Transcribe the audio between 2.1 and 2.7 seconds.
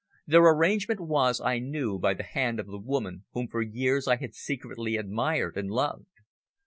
the hand of